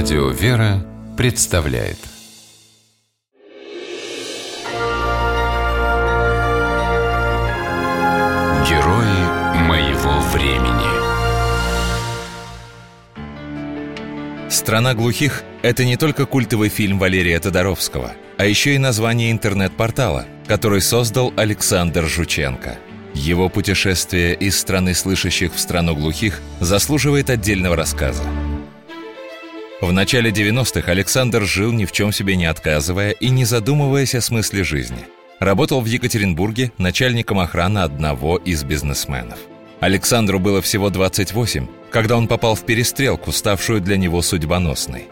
Радио 0.00 0.28
«Вера» 0.28 0.86
представляет 1.16 1.98
Герои 8.68 9.58
моего 9.66 10.20
времени 10.32 10.86
«Страна 14.48 14.94
глухих»— 14.94 15.42
это 15.62 15.84
не 15.84 15.96
только 15.96 16.26
культовый 16.26 16.68
фильм 16.68 17.00
Валерия 17.00 17.40
Тодоровского, 17.40 18.12
а 18.36 18.46
еще 18.46 18.76
и 18.76 18.78
название 18.78 19.32
интернет-портала, 19.32 20.26
который 20.46 20.80
создал 20.80 21.32
Александр 21.36 22.06
Жученко. 22.06 22.78
Его 23.14 23.48
путешествие 23.48 24.36
из 24.36 24.56
страны 24.56 24.94
слышащих 24.94 25.52
в 25.52 25.58
страну 25.58 25.96
глухих 25.96 26.40
заслуживает 26.60 27.30
отдельного 27.30 27.74
рассказа. 27.74 28.22
В 29.80 29.92
начале 29.92 30.32
90-х 30.32 30.90
Александр 30.90 31.44
жил 31.44 31.70
ни 31.70 31.84
в 31.84 31.92
чем 31.92 32.10
себе 32.10 32.34
не 32.34 32.46
отказывая 32.46 33.12
и 33.12 33.28
не 33.28 33.44
задумываясь 33.44 34.16
о 34.16 34.20
смысле 34.20 34.64
жизни. 34.64 35.06
Работал 35.38 35.80
в 35.80 35.86
Екатеринбурге 35.86 36.72
начальником 36.78 37.38
охраны 37.38 37.78
одного 37.78 38.38
из 38.38 38.64
бизнесменов. 38.64 39.38
Александру 39.78 40.40
было 40.40 40.60
всего 40.62 40.90
28, 40.90 41.68
когда 41.90 42.16
он 42.16 42.26
попал 42.26 42.56
в 42.56 42.66
перестрелку, 42.66 43.30
ставшую 43.30 43.80
для 43.80 43.96
него 43.96 44.20
судьбоносной. 44.20 45.06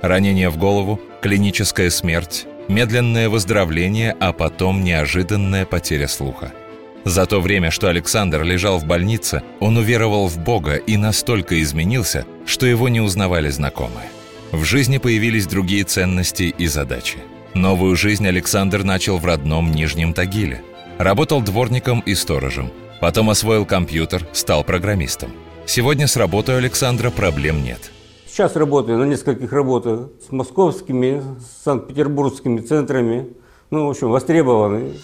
Ранение 0.00 0.48
в 0.48 0.58
голову, 0.58 1.00
клиническая 1.20 1.90
смерть, 1.90 2.46
медленное 2.68 3.28
выздоровление, 3.28 4.14
а 4.20 4.32
потом 4.32 4.84
неожиданная 4.84 5.66
потеря 5.66 6.06
слуха– 6.06 6.52
за 7.04 7.26
то 7.26 7.40
время, 7.40 7.70
что 7.70 7.88
Александр 7.88 8.42
лежал 8.42 8.78
в 8.78 8.86
больнице, 8.86 9.42
он 9.60 9.76
уверовал 9.76 10.26
в 10.28 10.38
Бога 10.38 10.76
и 10.76 10.96
настолько 10.96 11.60
изменился, 11.62 12.24
что 12.46 12.66
его 12.66 12.88
не 12.88 13.00
узнавали 13.00 13.50
знакомые. 13.50 14.08
В 14.52 14.64
жизни 14.64 14.98
появились 14.98 15.46
другие 15.46 15.84
ценности 15.84 16.54
и 16.56 16.66
задачи. 16.66 17.18
Новую 17.54 17.94
жизнь 17.96 18.26
Александр 18.26 18.84
начал 18.84 19.18
в 19.18 19.26
родном 19.26 19.70
Нижнем 19.70 20.14
Тагиле. 20.14 20.62
Работал 20.98 21.42
дворником 21.42 22.00
и 22.00 22.14
сторожем. 22.14 22.70
Потом 23.00 23.30
освоил 23.30 23.66
компьютер, 23.66 24.26
стал 24.32 24.64
программистом. 24.64 25.30
Сегодня 25.66 26.06
с 26.06 26.16
работой 26.16 26.56
Александра 26.56 27.10
проблем 27.10 27.62
нет. 27.62 27.90
Сейчас 28.26 28.56
работаю 28.56 28.98
на 28.98 29.04
нескольких 29.04 29.52
работах 29.52 30.08
с 30.26 30.32
московскими, 30.32 31.22
с 31.38 31.64
санкт-петербургскими 31.64 32.60
центрами. 32.60 33.28
Ну, 33.70 33.86
в 33.86 33.90
общем, 33.90 34.10
востребованы. 34.10 34.94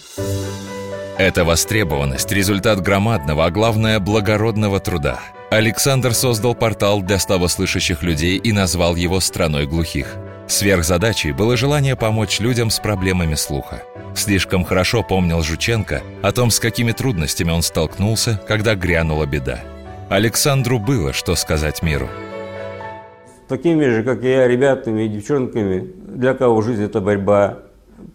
Эта 1.20 1.44
востребованность– 1.44 2.32
результат 2.32 2.80
громадного, 2.80 3.44
а 3.44 3.50
главное– 3.50 3.98
благородного 4.00 4.80
труда. 4.80 5.20
Александр 5.50 6.14
создал 6.14 6.54
портал 6.54 7.02
для 7.02 7.18
слабослышащих 7.18 8.02
людей 8.02 8.38
и 8.38 8.52
назвал 8.52 8.96
его 8.96 9.20
«Страной 9.20 9.66
глухих». 9.66 10.16
Сверхзадачей 10.48 11.32
было 11.32 11.58
желание 11.58 11.94
помочь 11.94 12.40
людям 12.40 12.70
с 12.70 12.80
проблемами 12.80 13.34
слуха. 13.34 13.82
Слишком 14.14 14.64
хорошо 14.64 15.02
помнил 15.02 15.42
Жученко 15.42 16.00
о 16.22 16.32
том, 16.32 16.50
с 16.50 16.58
какими 16.58 16.92
трудностями 16.92 17.50
он 17.50 17.60
столкнулся, 17.60 18.40
когда 18.48 18.74
грянула 18.74 19.26
беда. 19.26 19.60
Александру 20.08 20.78
было 20.78 21.12
что 21.12 21.34
сказать 21.34 21.82
миру. 21.82 22.08
Такими 23.46 23.84
же, 23.84 24.04
как 24.04 24.24
и 24.24 24.28
я, 24.30 24.48
ребятами 24.48 25.02
и 25.02 25.08
девчонками, 25.08 25.86
для 26.16 26.32
кого 26.32 26.62
жизнь– 26.62 26.82
это 26.86 27.02
борьба, 27.02 27.58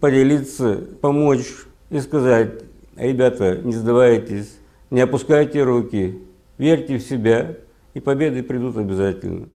поделиться, 0.00 0.80
помочь 1.00 1.46
и 1.90 2.00
сказать, 2.00 2.65
Ребята, 2.96 3.60
не 3.62 3.72
сдавайтесь, 3.72 4.56
не 4.90 5.00
опускайте 5.00 5.62
руки, 5.62 6.18
верьте 6.58 6.96
в 6.96 7.02
себя, 7.02 7.56
и 7.94 8.00
победы 8.00 8.42
придут 8.42 8.76
обязательно. 8.76 9.48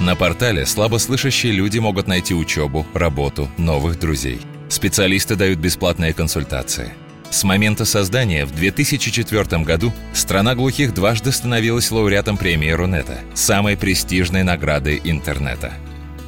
На 0.00 0.16
портале 0.16 0.66
слабослышащие 0.66 1.52
люди 1.52 1.78
могут 1.78 2.06
найти 2.08 2.34
учебу, 2.34 2.86
работу, 2.94 3.48
новых 3.58 4.00
друзей. 4.00 4.40
Специалисты 4.68 5.36
дают 5.36 5.58
бесплатные 5.58 6.14
консультации. 6.14 6.92
С 7.28 7.44
момента 7.44 7.84
создания 7.84 8.44
в 8.44 8.52
2004 8.52 9.62
году 9.62 9.92
страна 10.12 10.54
глухих 10.54 10.94
дважды 10.94 11.30
становилась 11.30 11.90
лауреатом 11.90 12.36
премии 12.36 12.70
Рунета, 12.70 13.18
самой 13.34 13.76
престижной 13.76 14.42
награды 14.42 15.00
интернета. 15.04 15.72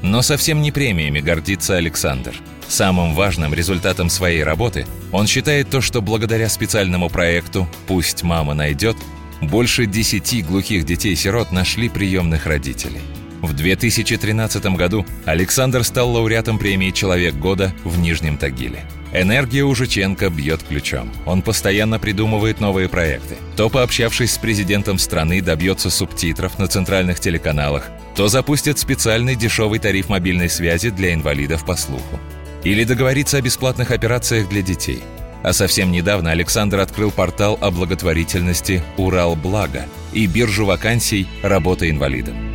Но 0.02 0.22
совсем 0.22 0.60
не 0.60 0.72
премиями 0.72 1.20
гордится 1.20 1.76
Александр– 1.76 2.34
Самым 2.72 3.14
важным 3.14 3.52
результатом 3.52 4.08
своей 4.08 4.42
работы 4.42 4.86
он 5.12 5.26
считает 5.26 5.68
то, 5.68 5.82
что 5.82 6.00
благодаря 6.00 6.48
специальному 6.48 7.10
проекту 7.10 7.68
«Пусть 7.86 8.22
мама 8.22 8.54
найдет» 8.54 8.96
больше 9.42 9.84
десяти 9.84 10.40
глухих 10.40 10.86
детей-сирот 10.86 11.52
нашли 11.52 11.90
приемных 11.90 12.46
родителей. 12.46 13.02
В 13.42 13.52
2013 13.52 14.64
году 14.74 15.04
Александр 15.26 15.84
стал 15.84 16.12
лауреатом 16.12 16.58
премии 16.58 16.92
«Человек 16.92 17.34
года» 17.34 17.74
в 17.84 17.98
Нижнем 17.98 18.38
Тагиле. 18.38 18.84
Энергия 19.12 19.64
у 19.64 19.74
Жученко 19.74 20.30
бьет 20.30 20.62
ключом. 20.62 21.12
Он 21.26 21.42
постоянно 21.42 21.98
придумывает 21.98 22.58
новые 22.60 22.88
проекты. 22.88 23.36
То, 23.56 23.68
пообщавшись 23.68 24.32
с 24.32 24.38
президентом 24.38 24.98
страны, 24.98 25.42
добьется 25.42 25.90
субтитров 25.90 26.58
на 26.58 26.68
центральных 26.68 27.20
телеканалах, 27.20 27.90
то 28.16 28.28
запустит 28.28 28.78
специальный 28.78 29.36
дешевый 29.36 29.78
тариф 29.78 30.08
мобильной 30.08 30.50
связи 30.50 30.90
для 30.90 31.14
инвалидов 31.14 31.64
по 31.64 31.76
слуху. 31.76 32.20
Или 32.64 32.84
договориться 32.84 33.38
о 33.38 33.40
бесплатных 33.40 33.90
операциях 33.90 34.48
для 34.48 34.62
детей. 34.62 35.02
А 35.42 35.52
совсем 35.52 35.90
недавно 35.90 36.30
Александр 36.30 36.78
открыл 36.78 37.10
портал 37.10 37.58
о 37.60 37.70
благотворительности 37.70 38.82
«Урал 38.96 39.34
Благо» 39.34 39.86
и 40.12 40.26
биржу 40.26 40.66
вакансий 40.66 41.26
«Работа 41.42 41.90
инвалидом». 41.90 42.52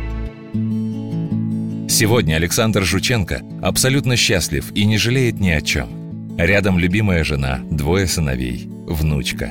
Сегодня 1.88 2.36
Александр 2.36 2.84
Жученко 2.84 3.42
абсолютно 3.60 4.16
счастлив 4.16 4.70
и 4.74 4.84
не 4.84 4.98
жалеет 4.98 5.40
ни 5.40 5.50
о 5.50 5.60
чем. 5.60 6.36
Рядом 6.38 6.78
любимая 6.78 7.24
жена, 7.24 7.60
двое 7.70 8.06
сыновей, 8.06 8.68
внучка. 8.86 9.50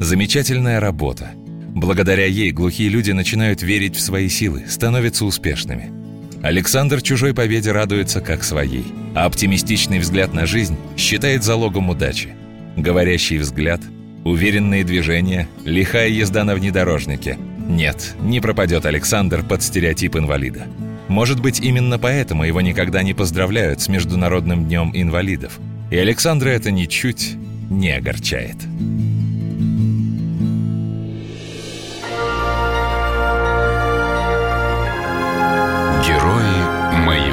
Замечательная 0.00 0.80
работа. 0.80 1.32
Благодаря 1.74 2.26
ей 2.26 2.52
глухие 2.52 2.88
люди 2.88 3.10
начинают 3.12 3.62
верить 3.62 3.96
в 3.96 4.00
свои 4.00 4.28
силы, 4.28 4.64
становятся 4.68 5.24
успешными– 5.24 5.90
Александр 6.42 7.00
чужой 7.00 7.34
победе 7.34 7.70
радуется 7.70 8.20
как 8.20 8.42
своей, 8.42 8.84
а 9.14 9.26
оптимистичный 9.26 10.00
взгляд 10.00 10.34
на 10.34 10.44
жизнь 10.44 10.76
считает 10.96 11.44
залогом 11.44 11.88
удачи. 11.88 12.34
Говорящий 12.76 13.38
взгляд, 13.38 13.80
уверенные 14.24 14.82
движения, 14.82 15.48
лихая 15.64 16.08
езда 16.08 16.42
на 16.42 16.56
внедорожнике. 16.56 17.38
Нет, 17.68 18.16
не 18.20 18.40
пропадет 18.40 18.86
Александр 18.86 19.44
под 19.44 19.62
стереотип 19.62 20.16
инвалида. 20.16 20.66
Может 21.06 21.40
быть, 21.40 21.60
именно 21.60 21.96
поэтому 21.96 22.42
его 22.42 22.60
никогда 22.60 23.04
не 23.04 23.14
поздравляют 23.14 23.80
с 23.80 23.88
Международным 23.88 24.64
днем 24.64 24.90
инвалидов. 24.94 25.60
И 25.92 25.96
Александра 25.96 26.48
это 26.48 26.72
ничуть 26.72 27.36
не 27.70 27.90
огорчает. 27.90 28.56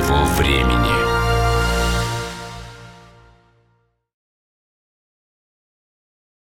своего 0.09 0.25
времени. 0.37 0.98